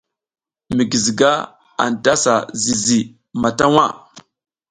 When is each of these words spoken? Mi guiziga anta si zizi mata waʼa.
Mi 0.75 0.83
guiziga 0.91 1.29
anta 1.85 2.13
si 2.21 2.31
zizi 2.61 2.99
mata 3.41 3.65
waʼa. 3.75 3.87